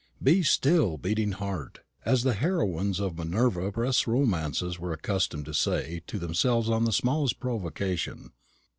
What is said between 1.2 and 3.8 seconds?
heart! as the heroines of Minerva